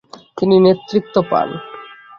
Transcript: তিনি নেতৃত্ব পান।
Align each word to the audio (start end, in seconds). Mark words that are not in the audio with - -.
তিনি 0.37 0.55
নেতৃত্ব 0.59 1.15
পান। 1.31 1.47